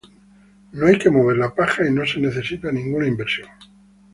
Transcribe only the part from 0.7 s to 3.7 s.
No hay que mover la paja y no se necesita ninguna inversión.